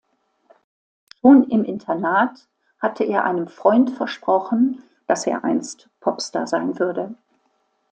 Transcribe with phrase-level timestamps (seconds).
[1.21, 2.47] Schon im Internat
[2.79, 7.13] hatte er einem Freund versprochen, dass er einst Popstar sein würde.